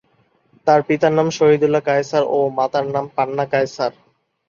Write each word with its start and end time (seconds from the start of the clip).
তার 0.67 0.79
পিতার 0.87 1.13
নাম 1.13 1.27
শহীদুল্লাহ 1.37 1.83
কায়সার 1.87 2.23
ও 2.29 2.39
মাতার 2.57 2.85
নাম 2.93 3.05
পান্না 3.15 3.45
কায়সার। 3.51 3.91